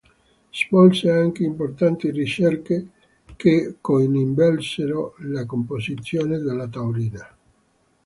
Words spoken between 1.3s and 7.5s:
importanti ricerche che coinvolsero la composizione della taurina.